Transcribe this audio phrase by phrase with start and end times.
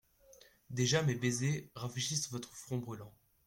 [0.71, 3.13] Déjà mes baisers rafraîchissent votre front brûlant.